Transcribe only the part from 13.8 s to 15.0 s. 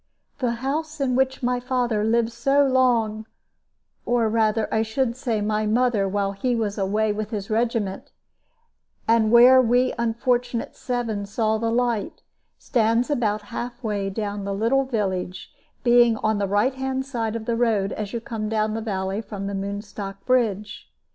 way down the little